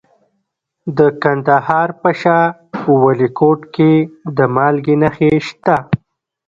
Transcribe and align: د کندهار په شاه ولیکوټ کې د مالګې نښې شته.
د 0.97 0.99
کندهار 1.23 1.89
په 2.01 2.09
شاه 2.21 2.45
ولیکوټ 3.03 3.59
کې 3.75 3.93
د 4.37 4.39
مالګې 4.55 4.95
نښې 5.01 5.31
شته. 5.47 5.75